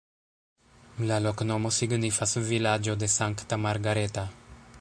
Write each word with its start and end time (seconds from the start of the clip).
La 1.11 1.19
loknomo 1.25 1.71
signifas 1.79 2.35
vilaĝo-de-Sankta 2.49 3.63
Margareta. 3.67 4.29